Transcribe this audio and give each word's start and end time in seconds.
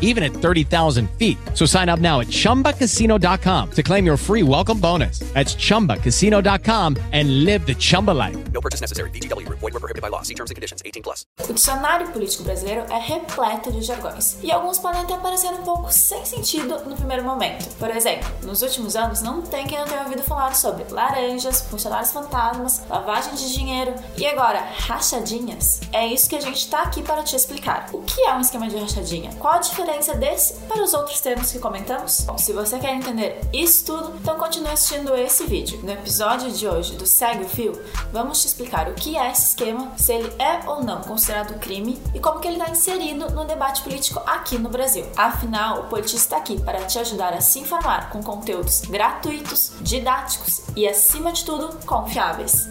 even 0.00 0.24
at 0.24 0.32
30,000 0.32 1.08
feet. 1.10 1.38
So 1.54 1.64
sign 1.66 1.88
up 1.88 2.00
now 2.00 2.18
at 2.20 2.28
ChumbaCasino.com 2.28 3.70
to 3.70 3.82
claim 3.84 4.04
your 4.04 4.16
free 4.16 4.42
welcome 4.42 4.80
bonus. 4.80 5.20
That's 5.34 5.54
ChumbaCasino.com 5.54 6.96
and 7.12 7.44
live 7.44 7.64
the 7.66 7.74
Chumba 7.74 8.10
life. 8.10 8.36
No 8.52 8.60
purchase 8.60 8.80
necessary. 8.80 9.10
VGW. 9.10 9.48
Void 9.48 9.62
were 9.62 9.80
prohibited 9.80 10.02
by 10.02 10.08
law. 10.08 10.22
See 10.22 10.34
terms 10.34 10.50
and 10.50 10.56
conditions. 10.56 10.82
18 10.84 11.02
plus. 11.02 11.24
O 11.48 11.52
dicionário 11.52 12.08
político 12.08 12.42
brasileiro 12.42 12.84
é 12.90 12.98
repleto 12.98 13.72
de 13.72 13.82
jargões, 13.82 14.36
e 14.42 14.50
alguns 14.50 14.78
podem 14.78 15.00
até 15.00 15.16
parecer 15.16 15.48
um 15.48 15.62
pouco 15.62 15.92
sem 15.92 16.24
sentido 16.24 16.84
no 16.86 16.96
primeiro 16.96 17.24
momento. 17.24 17.68
Por 17.76 17.90
exemplo, 17.90 18.28
nos 18.42 18.62
últimos 18.62 18.96
anos 18.96 19.22
não 19.22 19.42
tem 19.42 19.66
quem 19.66 19.78
não 19.78 19.86
tenha 19.86 20.02
ouvido 20.02 20.22
falar 20.22 20.54
sobre 20.54 20.84
laranjas, 20.90 21.62
funcionários 21.62 22.12
fantasmas, 22.12 22.82
lavagem 22.88 23.34
de 23.34 23.52
dinheiro 23.52 23.94
e 24.16 24.26
agora 24.26 24.60
rachadinhas. 24.60 25.80
É 25.92 26.06
isso 26.06 26.28
que 26.28 26.36
a 26.36 26.40
gente 26.40 26.58
está 26.58 26.82
aqui 26.82 27.02
para 27.02 27.22
te 27.22 27.36
explicar. 27.36 27.88
O 27.92 28.02
que 28.02 28.20
é 28.22 28.34
um 28.34 28.40
esquema 28.40 28.68
de 28.68 28.76
rachadinha? 28.76 29.30
Qual 29.38 29.54
a 29.54 29.58
diferença 29.58 29.85
diferença 29.86 30.14
desse 30.14 30.54
para 30.66 30.82
os 30.82 30.92
outros 30.92 31.20
termos 31.20 31.52
que 31.52 31.60
comentamos? 31.60 32.22
Bom, 32.22 32.36
se 32.36 32.52
você 32.52 32.76
quer 32.78 32.92
entender 32.94 33.40
isso 33.52 33.84
tudo, 33.84 34.16
então 34.16 34.36
continue 34.36 34.70
assistindo 34.70 35.14
esse 35.14 35.46
vídeo. 35.46 35.80
No 35.84 35.92
episódio 35.92 36.50
de 36.50 36.66
hoje 36.66 36.96
do 36.96 37.06
Segue 37.06 37.44
o 37.44 37.48
Fio, 37.48 37.80
vamos 38.12 38.40
te 38.40 38.48
explicar 38.48 38.88
o 38.88 38.94
que 38.94 39.16
é 39.16 39.30
esse 39.30 39.50
esquema, 39.50 39.92
se 39.96 40.12
ele 40.12 40.32
é 40.40 40.68
ou 40.68 40.82
não 40.82 41.02
considerado 41.02 41.58
crime 41.60 42.02
e 42.12 42.18
como 42.18 42.40
que 42.40 42.48
ele 42.48 42.58
está 42.58 42.70
inserido 42.70 43.30
no 43.30 43.44
debate 43.44 43.82
político 43.82 44.20
aqui 44.26 44.58
no 44.58 44.68
Brasil. 44.68 45.06
Afinal, 45.16 45.82
o 45.82 45.84
Politista 45.84 46.16
está 46.16 46.36
aqui 46.38 46.60
para 46.60 46.84
te 46.84 46.98
ajudar 46.98 47.32
a 47.32 47.40
se 47.40 47.60
informar 47.60 48.10
com 48.10 48.20
conteúdos 48.20 48.80
gratuitos, 48.80 49.72
didáticos 49.80 50.62
e, 50.74 50.88
acima 50.88 51.32
de 51.32 51.44
tudo, 51.44 51.78
confiáveis. 51.86 52.68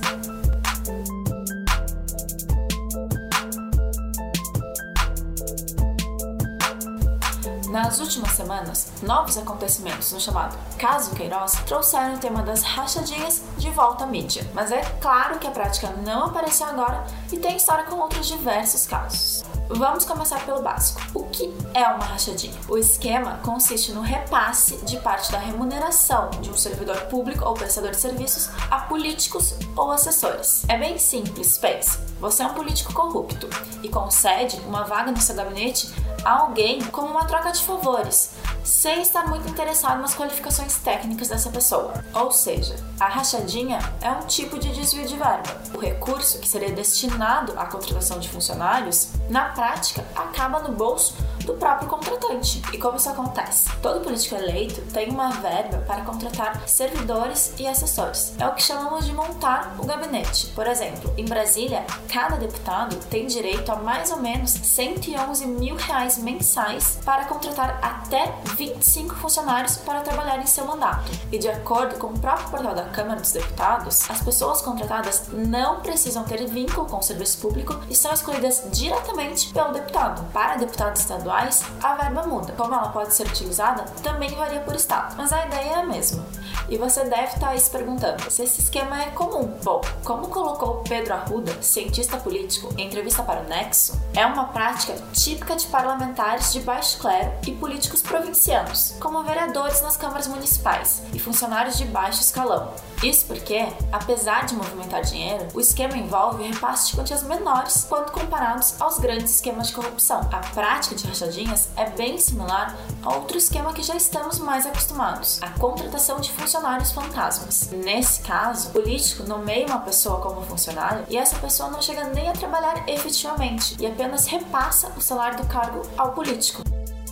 Nas 7.75 7.99
últimas 7.99 8.31
semanas, 8.31 8.87
novos 9.03 9.37
acontecimentos 9.37 10.13
no 10.13 10.21
chamado 10.21 10.57
Caso 10.77 11.13
Queiroz 11.13 11.55
trouxeram 11.65 12.15
o 12.15 12.17
tema 12.17 12.41
das 12.41 12.63
rachadinhas 12.63 13.41
de 13.57 13.69
volta 13.69 14.05
à 14.05 14.07
mídia. 14.07 14.49
Mas 14.53 14.71
é 14.71 14.79
claro 15.01 15.37
que 15.39 15.45
a 15.45 15.51
prática 15.51 15.89
não 15.89 16.27
apareceu 16.27 16.67
agora 16.67 17.03
e 17.33 17.37
tem 17.37 17.57
história 17.57 17.83
com 17.83 17.97
outros 17.97 18.27
diversos 18.27 18.87
casos. 18.87 19.43
Vamos 19.67 20.05
começar 20.05 20.45
pelo 20.45 20.61
básico. 20.61 21.01
O 21.13 21.25
que 21.25 21.53
é 21.73 21.85
uma 21.87 22.05
rachadinha? 22.05 22.57
O 22.69 22.77
esquema 22.77 23.39
consiste 23.43 23.91
no 23.91 24.01
repasse 24.01 24.77
de 24.85 24.97
parte 24.99 25.29
da 25.31 25.39
remuneração 25.39 26.29
de 26.39 26.49
um 26.49 26.55
servidor 26.55 26.95
público 27.07 27.43
ou 27.43 27.55
prestador 27.55 27.91
de 27.91 27.99
serviços 27.99 28.49
a 28.71 28.81
políticos 28.81 29.53
ou 29.75 29.91
assessores. 29.91 30.63
É 30.69 30.77
bem 30.77 30.97
simples, 30.97 31.57
pense. 31.57 31.97
Você 32.21 32.41
é 32.41 32.47
um 32.47 32.53
político 32.53 32.93
corrupto 32.93 33.49
e 33.83 33.89
concede 33.89 34.61
uma 34.61 34.83
vaga 34.83 35.11
no 35.11 35.19
seu 35.19 35.35
gabinete 35.35 35.93
alguém 36.25 36.81
como 36.85 37.07
uma 37.07 37.25
troca 37.25 37.51
de 37.51 37.61
favores, 37.61 38.31
sem 38.63 39.01
estar 39.01 39.27
muito 39.27 39.47
interessado 39.47 40.01
nas 40.01 40.15
qualificações 40.15 40.75
técnicas 40.77 41.27
dessa 41.27 41.51
pessoa. 41.51 41.93
Ou 42.13 42.31
seja, 42.31 42.75
a 42.99 43.07
rachadinha 43.07 43.77
é 44.01 44.09
um 44.09 44.25
tipo 44.25 44.57
de 44.57 44.73
desvio 44.73 45.05
de 45.05 45.15
verba. 45.15 45.61
O 45.73 45.77
recurso 45.77 46.39
que 46.39 46.47
seria 46.47 46.71
destinado 46.71 47.53
à 47.57 47.65
contratação 47.67 48.19
de 48.19 48.27
funcionários, 48.27 49.09
na 49.29 49.49
prática, 49.49 50.03
acaba 50.15 50.59
no 50.59 50.71
bolso 50.73 51.15
do 51.45 51.53
próprio 51.53 51.87
contratante. 51.87 52.61
E 52.73 52.77
como 52.77 52.97
isso 52.97 53.09
acontece? 53.09 53.69
Todo 53.81 54.01
político 54.01 54.35
eleito 54.35 54.81
tem 54.91 55.09
uma 55.09 55.29
verba 55.29 55.77
para 55.87 56.01
contratar 56.01 56.67
servidores 56.67 57.53
e 57.57 57.67
assessores. 57.67 58.33
É 58.39 58.47
o 58.47 58.53
que 58.53 58.63
chamamos 58.63 59.05
de 59.05 59.13
montar 59.13 59.75
o 59.77 59.85
gabinete. 59.85 60.47
Por 60.47 60.67
exemplo, 60.67 61.13
em 61.17 61.25
Brasília, 61.25 61.85
cada 62.11 62.35
deputado 62.35 62.95
tem 63.09 63.27
direito 63.27 63.71
a 63.71 63.75
mais 63.75 64.11
ou 64.11 64.19
menos 64.19 64.51
111 64.51 65.45
mil 65.45 65.75
reais 65.75 66.17
mensais 66.17 66.99
para 67.05 67.25
contratar 67.25 67.79
até 67.81 68.33
25 68.55 69.15
funcionários 69.15 69.77
para 69.77 70.01
trabalhar 70.01 70.39
em 70.39 70.47
seu 70.47 70.65
mandato. 70.65 71.11
E 71.31 71.37
de 71.37 71.47
acordo 71.47 71.97
com 71.99 72.07
o 72.07 72.19
próprio 72.19 72.49
portal 72.49 72.73
da 72.73 72.85
Câmara 72.85 73.21
dos 73.21 73.31
Deputados, 73.31 74.09
as 74.09 74.21
pessoas 74.21 74.61
contratadas 74.61 75.27
não 75.31 75.81
precisam 75.81 76.23
ter 76.23 76.45
vínculo 76.47 76.87
com 76.87 76.97
o 76.97 77.03
serviço 77.03 77.37
público 77.39 77.79
e 77.89 77.95
são 77.95 78.11
escolhidas 78.13 78.63
diretamente 78.71 79.14
pelo 79.53 79.71
deputado. 79.71 80.25
Para 80.31 80.57
deputados 80.57 81.01
estaduais, 81.01 81.63
a 81.81 81.95
verba 81.95 82.27
muda. 82.27 82.53
Como 82.53 82.73
ela 82.73 82.89
pode 82.89 83.13
ser 83.15 83.25
utilizada, 83.27 83.83
também 84.03 84.29
varia 84.35 84.59
por 84.59 84.75
estado, 84.75 85.15
mas 85.17 85.31
a 85.31 85.45
ideia 85.45 85.71
é 85.71 85.75
a 85.75 85.85
mesma. 85.85 86.23
E 86.69 86.77
você 86.77 87.03
deve 87.03 87.33
estar 87.33 87.57
se 87.59 87.69
perguntando 87.69 88.29
se 88.31 88.43
esse 88.43 88.61
esquema 88.61 89.03
é 89.03 89.07
comum. 89.11 89.45
Bom, 89.63 89.81
como 90.03 90.27
colocou 90.27 90.83
Pedro 90.87 91.13
Arruda, 91.13 91.61
cientista 91.61 92.17
político, 92.17 92.73
em 92.77 92.87
entrevista 92.87 93.21
para 93.23 93.41
o 93.41 93.43
Nexo, 93.43 93.99
é 94.13 94.25
uma 94.25 94.45
prática 94.45 94.95
típica 95.13 95.55
de 95.55 95.67
parlamentares 95.67 96.53
de 96.53 96.61
baixo 96.61 96.97
clero 96.97 97.31
e 97.45 97.51
políticos 97.51 98.01
provincianos, 98.01 98.95
como 98.99 99.23
vereadores 99.23 99.81
nas 99.81 99.97
câmaras 99.97 100.27
municipais 100.27 101.03
e 101.13 101.19
funcionários 101.19 101.77
de 101.77 101.85
baixo 101.85 102.21
escalão. 102.21 102.73
Isso 103.03 103.25
porque, 103.25 103.67
apesar 103.91 104.45
de 104.45 104.55
movimentar 104.55 105.01
dinheiro, 105.01 105.47
o 105.53 105.59
esquema 105.59 105.97
envolve 105.97 106.47
repasse 106.47 106.89
de 106.89 106.95
quantias 106.95 107.23
menores 107.23 107.85
quando 107.87 108.11
comparados 108.11 108.79
aos 108.81 108.97
grandes 108.97 109.35
esquemas 109.35 109.67
de 109.67 109.73
corrupção. 109.73 110.21
A 110.31 110.39
prática 110.39 110.95
de 110.95 111.05
rachadinhas 111.05 111.69
é 111.75 111.89
bem 111.89 112.17
similar 112.17 112.75
a 113.03 113.13
outro 113.13 113.37
esquema 113.37 113.73
que 113.73 113.83
já 113.83 113.95
estamos 113.95 114.39
mais 114.39 114.65
acostumados, 114.65 115.41
a 115.41 115.49
contratação 115.59 116.19
de 116.19 116.31
funcionários 116.31 116.44
fantasmas. 116.91 117.69
Nesse 117.71 118.21
caso, 118.21 118.69
o 118.69 118.71
político 118.71 119.23
nomeia 119.23 119.65
uma 119.65 119.79
pessoa 119.79 120.21
como 120.21 120.41
funcionário 120.41 121.05
e 121.09 121.17
essa 121.17 121.37
pessoa 121.37 121.69
não 121.69 121.81
chega 121.81 122.05
nem 122.09 122.29
a 122.29 122.33
trabalhar 122.33 122.87
efetivamente 122.87 123.75
e 123.79 123.85
apenas 123.85 124.27
repassa 124.27 124.91
o 124.95 125.01
salário 125.01 125.37
do 125.37 125.47
cargo 125.47 125.81
ao 125.97 126.13
político. 126.13 126.63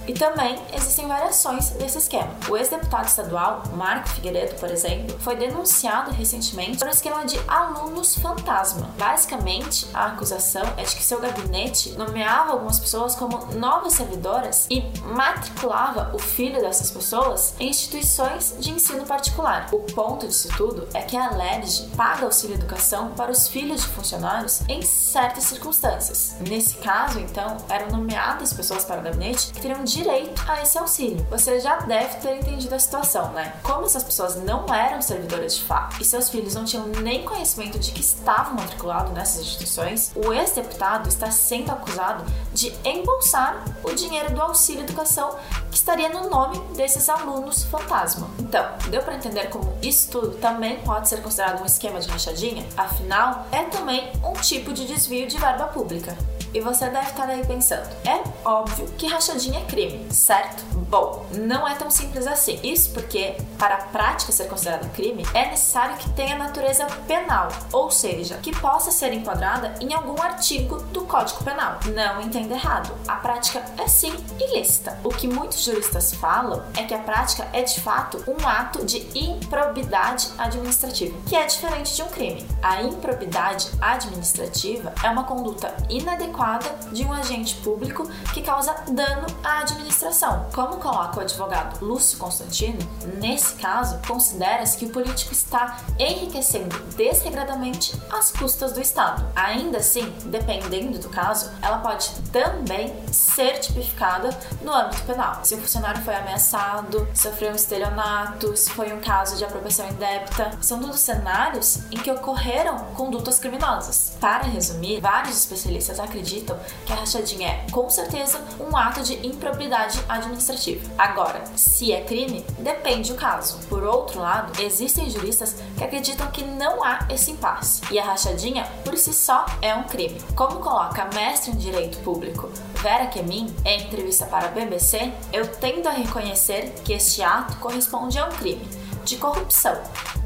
E 0.07 0.13
também 0.13 0.59
existem 0.73 1.07
variações 1.07 1.69
desse 1.71 1.97
esquema. 1.97 2.29
O 2.49 2.57
ex-deputado 2.57 3.07
estadual, 3.07 3.63
Marco 3.75 4.09
Figueiredo, 4.09 4.55
por 4.55 4.69
exemplo, 4.69 5.17
foi 5.19 5.35
denunciado 5.35 6.11
recentemente 6.11 6.77
por 6.77 6.87
um 6.87 6.91
esquema 6.91 7.25
de 7.25 7.39
alunos 7.47 8.17
fantasma. 8.17 8.89
Basicamente, 8.97 9.87
a 9.93 10.07
acusação 10.07 10.63
é 10.77 10.83
de 10.83 10.95
que 10.95 11.03
seu 11.03 11.19
gabinete 11.19 11.91
nomeava 11.91 12.51
algumas 12.51 12.79
pessoas 12.79 13.15
como 13.15 13.45
novas 13.53 13.93
servidoras 13.93 14.67
e 14.69 14.81
matriculava 15.13 16.11
o 16.13 16.19
filho 16.19 16.59
dessas 16.61 16.91
pessoas 16.91 17.55
em 17.59 17.69
instituições 17.69 18.55
de 18.59 18.71
ensino 18.71 19.05
particular. 19.05 19.69
O 19.71 19.79
ponto 19.79 20.27
disso 20.27 20.49
tudo 20.57 20.87
é 20.93 21.01
que 21.01 21.15
a 21.15 21.31
LERJ 21.31 21.89
paga 21.95 22.25
auxílio 22.25 22.55
educação 22.55 23.11
para 23.11 23.31
os 23.31 23.47
filhos 23.47 23.81
de 23.81 23.87
funcionários 23.87 24.61
em 24.67 24.81
certas 24.81 25.45
circunstâncias. 25.45 26.35
Nesse 26.41 26.75
caso, 26.75 27.19
então, 27.19 27.57
eram 27.69 27.89
nomeadas 27.89 28.53
pessoas 28.53 28.83
para 28.83 28.99
o 28.99 29.03
gabinete 29.03 29.51
que 29.53 29.61
teriam 29.61 29.83
direito 29.93 30.43
a 30.47 30.61
esse 30.61 30.77
auxílio. 30.77 31.25
Você 31.29 31.59
já 31.59 31.77
deve 31.77 32.17
ter 32.17 32.37
entendido 32.37 32.73
a 32.73 32.79
situação, 32.79 33.31
né? 33.31 33.53
Como 33.61 33.85
essas 33.85 34.03
pessoas 34.03 34.35
não 34.35 34.73
eram 34.73 35.01
servidoras 35.01 35.55
de 35.55 35.63
fato 35.63 36.01
e 36.01 36.05
seus 36.05 36.29
filhos 36.29 36.55
não 36.55 36.65
tinham 36.65 36.87
nem 36.87 37.23
conhecimento 37.23 37.77
de 37.77 37.91
que 37.91 38.01
estavam 38.01 38.55
matriculados 38.55 39.13
nessas 39.13 39.41
instituições, 39.41 40.11
o 40.15 40.33
ex-deputado 40.33 41.07
está 41.07 41.29
sendo 41.29 41.71
acusado 41.71 42.25
de 42.53 42.73
embolsar 42.83 43.63
o 43.83 43.91
dinheiro 43.93 44.33
do 44.33 44.41
auxílio 44.41 44.83
educação 44.83 45.35
que 45.69 45.77
estaria 45.77 46.09
no 46.09 46.29
nome 46.29 46.59
desses 46.75 47.07
alunos 47.09 47.63
fantasma. 47.63 48.29
Então, 48.39 48.65
deu 48.89 49.01
para 49.01 49.15
entender 49.15 49.49
como 49.49 49.77
isso 49.81 50.09
tudo 50.09 50.37
também 50.37 50.79
pode 50.79 51.09
ser 51.09 51.21
considerado 51.21 51.61
um 51.61 51.65
esquema 51.65 51.99
de 51.99 52.07
rachadinha? 52.09 52.65
Afinal, 52.77 53.47
é 53.51 53.63
também 53.63 54.11
um 54.23 54.33
tipo 54.33 54.73
de 54.73 54.85
desvio 54.85 55.27
de 55.27 55.37
verba 55.37 55.65
pública. 55.67 56.17
E 56.53 56.61
você 56.61 56.87
deve 56.89 57.09
estar 57.09 57.27
aí 57.27 57.43
pensando: 57.45 57.89
é 58.05 58.21
óbvio 58.45 58.87
que 58.97 59.07
rachadinha 59.07 59.59
é 59.59 59.65
crime, 59.65 60.11
certo? 60.13 60.63
Bom, 60.89 61.25
não 61.31 61.67
é 61.67 61.73
tão 61.75 61.89
simples 61.89 62.27
assim. 62.27 62.59
Isso 62.63 62.91
porque, 62.91 63.35
para 63.57 63.75
a 63.75 63.83
prática 63.85 64.31
ser 64.31 64.47
considerada 64.47 64.87
crime, 64.89 65.25
é 65.33 65.49
necessário 65.49 65.97
que 65.97 66.09
tenha 66.11 66.37
natureza 66.37 66.85
penal, 67.07 67.49
ou 67.71 67.89
seja, 67.89 68.37
que 68.37 68.55
possa 68.55 68.91
ser 68.91 69.11
enquadrada 69.13 69.73
em 69.81 69.93
algum 69.93 70.21
artigo 70.21 70.77
do 70.83 71.01
Código 71.05 71.43
Penal. 71.43 71.79
Não 71.93 72.21
entenda 72.21 72.53
errado, 72.53 72.93
a 73.07 73.15
prática 73.15 73.63
é 73.77 73.87
sim 73.87 74.13
ilícita. 74.39 74.99
O 75.03 75.09
que 75.09 75.27
muitos 75.27 75.63
juristas 75.63 76.13
falam 76.13 76.63
é 76.77 76.83
que 76.83 76.93
a 76.93 76.99
prática 76.99 77.47
é 77.51 77.63
de 77.63 77.81
fato 77.81 78.23
um 78.27 78.47
ato 78.47 78.85
de 78.85 79.07
improbidade 79.17 80.29
administrativa, 80.37 81.17
que 81.27 81.35
é 81.35 81.45
diferente 81.45 81.95
de 81.95 82.03
um 82.03 82.07
crime. 82.07 82.45
A 82.61 82.83
improbidade 82.83 83.69
administrativa 83.81 84.93
é 85.03 85.09
uma 85.09 85.23
conduta 85.23 85.75
inadequada 85.89 86.42
de 86.91 87.05
um 87.05 87.13
agente 87.13 87.55
público 87.55 88.09
que 88.33 88.41
causa 88.41 88.75
dano 88.89 89.25
à 89.41 89.59
administração. 89.59 90.47
Como 90.53 90.77
coloca 90.77 91.19
o 91.19 91.21
advogado 91.21 91.83
Lúcio 91.83 92.17
Constantino, 92.17 92.79
nesse 93.17 93.53
caso, 93.55 93.97
considera-se 94.05 94.77
que 94.77 94.85
o 94.85 94.89
político 94.89 95.31
está 95.31 95.77
enriquecendo 95.97 96.77
desregradamente 96.97 97.93
às 98.11 98.31
custas 98.31 98.73
do 98.73 98.81
Estado. 98.81 99.25
Ainda 99.33 99.77
assim, 99.77 100.13
dependendo 100.25 100.99
do 100.99 101.07
caso, 101.07 101.49
ela 101.61 101.77
pode 101.77 102.09
também 102.31 102.93
ser 103.11 103.59
tipificada 103.59 104.37
no 104.61 104.73
âmbito 104.73 105.03
penal. 105.03 105.39
Se 105.45 105.55
o 105.55 105.61
funcionário 105.61 106.01
foi 106.03 106.15
ameaçado, 106.15 107.07
sofreu 107.13 107.51
um 107.51 107.55
estelionato, 107.55 108.55
se 108.57 108.69
foi 108.69 108.91
um 108.91 108.99
caso 108.99 109.37
de 109.37 109.45
apropriação 109.45 109.87
indébita, 109.87 110.51
são 110.61 110.81
todos 110.81 110.99
cenários 110.99 111.79
em 111.89 111.97
que 111.97 112.11
ocorreram 112.11 112.77
condutas 112.95 113.39
criminosas. 113.39 114.13
Para 114.19 114.43
resumir, 114.43 114.99
vários 114.99 115.37
especialistas 115.37 115.99
acreditam 115.99 116.32
que 116.41 116.93
a 116.93 116.95
rachadinha 116.95 117.47
é, 117.47 117.65
com 117.71 117.89
certeza, 117.89 118.41
um 118.59 118.75
ato 118.75 119.01
de 119.03 119.25
improbidade 119.25 119.99
administrativa 120.07 120.53
Agora, 120.97 121.43
se 121.55 121.91
é 121.91 122.01
crime, 122.01 122.45
depende 122.59 123.11
do 123.11 123.17
caso. 123.17 123.57
Por 123.67 123.83
outro 123.83 124.19
lado, 124.19 124.61
existem 124.61 125.09
juristas 125.09 125.55
que 125.77 125.83
acreditam 125.83 126.27
que 126.27 126.43
não 126.43 126.83
há 126.83 127.07
esse 127.09 127.31
impasse 127.31 127.81
e 127.91 127.99
a 127.99 128.03
rachadinha 128.03 128.65
por 128.83 128.97
si 128.97 129.13
só 129.13 129.45
é 129.61 129.73
um 129.75 129.83
crime. 129.83 130.17
Como 130.35 130.59
coloca 130.59 131.03
a 131.03 131.13
mestre 131.13 131.51
em 131.51 131.55
direito 131.55 131.97
público 131.99 132.49
Vera 132.75 133.07
Kemin 133.07 133.53
em 133.65 133.81
entrevista 133.81 134.25
para 134.25 134.47
a 134.47 134.51
BBC, 134.51 135.11
eu 135.31 135.47
tendo 135.47 135.87
a 135.87 135.91
reconhecer 135.91 136.73
que 136.83 136.93
este 136.93 137.21
ato 137.21 137.57
corresponde 137.57 138.19
a 138.19 138.25
um 138.25 138.31
crime 138.31 138.65
de 139.03 139.17
corrupção, 139.17 139.81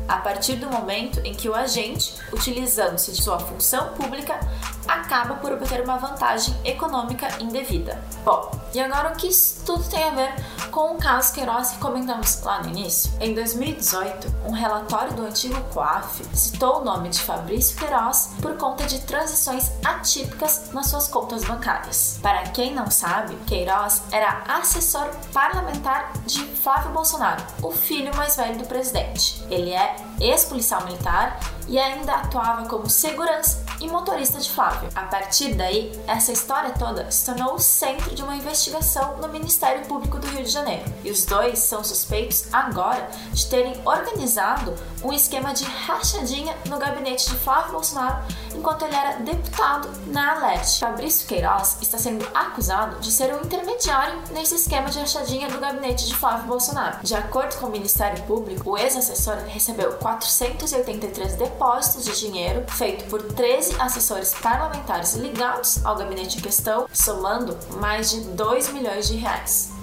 a 0.07 0.17
partir 0.17 0.55
do 0.55 0.69
momento 0.69 1.19
em 1.23 1.33
que 1.33 1.49
o 1.49 1.55
agente, 1.55 2.15
utilizando-se 2.31 3.11
de 3.11 3.21
sua 3.21 3.39
função 3.39 3.89
pública, 3.93 4.39
acaba 4.87 5.35
por 5.35 5.51
obter 5.51 5.81
uma 5.81 5.97
vantagem 5.97 6.55
econômica 6.63 7.27
indevida. 7.41 8.01
Bom, 8.23 8.51
e 8.73 8.79
agora 8.79 9.13
o 9.13 9.15
que 9.15 9.27
isso 9.27 9.63
tudo 9.65 9.83
tem 9.89 10.03
a 10.03 10.11
ver 10.11 10.33
com 10.77 10.93
o 10.93 10.97
caso 10.99 11.33
Queiroz 11.33 11.71
que 11.71 11.79
comentamos 11.79 12.39
lá 12.43 12.61
no 12.61 12.69
início? 12.69 13.11
Em 13.19 13.33
2018, 13.33 14.31
um 14.45 14.51
relatório 14.51 15.11
do 15.15 15.23
antigo 15.23 15.59
COAF 15.73 16.23
citou 16.35 16.81
o 16.81 16.85
nome 16.85 17.09
de 17.09 17.19
Fabrício 17.19 17.75
Queiroz 17.75 18.29
por 18.39 18.55
conta 18.57 18.85
de 18.85 18.99
transações 19.01 19.71
atípicas 19.83 20.71
nas 20.73 20.85
suas 20.85 21.07
contas 21.07 21.43
bancárias. 21.43 22.19
Para 22.21 22.43
quem 22.49 22.75
não 22.75 22.91
sabe, 22.91 23.35
Queiroz 23.47 24.03
era 24.11 24.43
assessor 24.47 25.09
parlamentar 25.33 26.13
de 26.27 26.43
Flávio 26.43 26.91
Bolsonaro, 26.91 27.43
o 27.63 27.71
filho 27.71 28.15
mais 28.15 28.35
velho 28.35 28.59
do 28.59 28.67
presidente. 28.67 29.43
Ele 29.49 29.71
é 29.71 29.95
ex-policial 30.19 30.83
militar 30.85 31.39
e 31.67 31.77
ainda 31.77 32.13
atuava 32.13 32.67
como 32.67 32.89
segurança 32.89 33.63
e 33.79 33.87
motorista 33.87 34.39
de 34.39 34.49
Flávio. 34.49 34.89
A 34.95 35.03
partir 35.03 35.53
daí, 35.53 35.91
essa 36.07 36.31
história 36.31 36.71
toda 36.71 37.09
se 37.11 37.25
tornou 37.25 37.55
o 37.55 37.59
centro 37.59 38.15
de 38.15 38.23
uma 38.23 38.35
investigação 38.35 39.17
no 39.17 39.27
Ministério 39.27 39.85
Público 39.85 40.17
do 40.17 40.27
Rio 40.27 40.43
de 40.43 40.49
Janeiro. 40.49 40.83
E 41.03 41.11
os 41.11 41.25
dois 41.25 41.59
são 41.59 41.83
suspeitos 41.83 42.45
agora 42.51 43.09
de 43.33 43.45
terem 43.47 43.79
organizado 43.85 44.73
um 45.03 45.13
esquema 45.13 45.53
de 45.53 45.63
rachadinha 45.63 46.55
no 46.67 46.77
gabinete 46.77 47.29
de 47.29 47.35
Flávio 47.35 47.73
Bolsonaro 47.73 48.23
enquanto 48.57 48.83
ele 48.83 48.95
era 48.95 49.17
deputado 49.19 49.89
na 50.07 50.33
Alerte. 50.33 50.79
Fabrício 50.79 51.27
Queiroz 51.27 51.77
está 51.81 51.97
sendo 51.97 52.27
acusado 52.33 52.99
de 52.99 53.11
ser 53.11 53.33
um 53.33 53.41
intermediário 53.41 54.21
nesse 54.31 54.55
esquema 54.55 54.89
de 54.89 54.99
rachadinha 54.99 55.49
do 55.49 55.59
gabinete 55.59 56.07
de 56.07 56.15
Flávio 56.15 56.47
Bolsonaro. 56.47 56.97
De 57.03 57.15
acordo 57.15 57.57
com 57.59 57.67
o 57.67 57.71
Ministério 57.71 58.21
Público, 58.23 58.71
o 58.71 58.77
ex-assessor 58.77 59.37
recebeu 59.47 59.93
483 59.93 61.35
depósitos 61.35 62.05
de 62.05 62.19
dinheiro 62.19 62.65
feito 62.67 63.05
por 63.05 63.21
13 63.21 63.79
assessores 63.79 64.33
parlamentares 64.33 65.13
ligados 65.13 65.85
ao 65.85 65.95
gabinete 65.95 66.37
em 66.37 66.41
questão, 66.41 66.87
somando 66.91 67.57
mais 67.79 68.09
de 68.09 68.21
2 68.21 68.73
milhões 68.73 69.07
de 69.07 69.17
reais. 69.17 69.76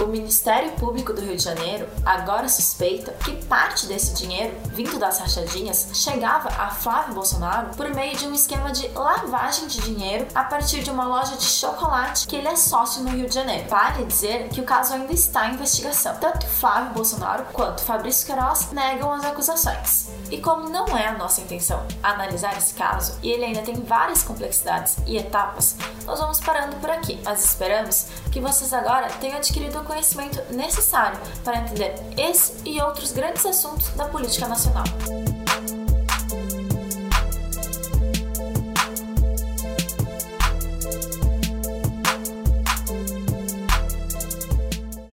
O 0.00 0.06
Ministério 0.06 0.72
Público 0.72 1.12
do 1.12 1.20
Rio 1.20 1.36
de 1.36 1.42
Janeiro 1.42 1.88
agora 2.04 2.48
suspeita 2.48 3.12
que 3.24 3.44
parte 3.46 3.86
desse 3.86 4.12
dinheiro, 4.14 4.54
vindo 4.66 4.98
das 4.98 5.20
rachadinhas, 5.20 5.88
chegava 5.94 6.48
a 6.48 6.70
Flávio 6.70 7.14
Bolsonaro 7.14 7.68
por 7.76 7.88
meio 7.94 8.16
de 8.16 8.26
um 8.26 8.34
esquema 8.34 8.72
de 8.72 8.88
lavagem 8.88 9.68
de 9.68 9.80
dinheiro 9.80 10.26
a 10.34 10.44
partir 10.44 10.82
de 10.82 10.90
uma 10.90 11.06
loja 11.06 11.36
de 11.36 11.44
chocolate 11.44 12.26
que 12.26 12.34
ele 12.34 12.48
é 12.48 12.56
sócio 12.56 13.02
no 13.04 13.10
Rio 13.10 13.28
de 13.28 13.34
Janeiro. 13.34 13.68
Vale 13.68 14.04
dizer 14.04 14.48
que 14.48 14.60
o 14.60 14.64
caso 14.64 14.94
ainda 14.94 15.12
está 15.12 15.48
em 15.48 15.54
investigação. 15.54 16.16
Tanto 16.16 16.46
Flávio 16.46 16.92
Bolsonaro 16.92 17.44
quanto 17.52 17.82
Fabrício 17.82 18.26
Queiroz 18.26 18.72
negam 18.72 19.12
as 19.12 19.24
acusações. 19.24 20.08
E 20.34 20.40
como 20.40 20.68
não 20.68 20.98
é 20.98 21.06
a 21.06 21.16
nossa 21.16 21.40
intenção 21.40 21.86
analisar 22.02 22.58
esse 22.58 22.74
caso, 22.74 23.16
e 23.22 23.30
ele 23.30 23.44
ainda 23.44 23.62
tem 23.62 23.76
várias 23.76 24.24
complexidades 24.24 24.96
e 25.06 25.16
etapas, 25.16 25.76
nós 26.04 26.18
vamos 26.18 26.40
parando 26.40 26.74
por 26.78 26.90
aqui. 26.90 27.20
Mas 27.24 27.44
esperamos 27.44 28.08
que 28.32 28.40
vocês 28.40 28.72
agora 28.72 29.06
tenham 29.20 29.36
adquirido 29.36 29.78
o 29.78 29.84
conhecimento 29.84 30.42
necessário 30.52 31.20
para 31.44 31.58
entender 31.58 31.94
esse 32.18 32.68
e 32.68 32.82
outros 32.82 33.12
grandes 33.12 33.46
assuntos 33.46 33.90
da 33.90 34.06
política 34.06 34.48
nacional. 34.48 34.82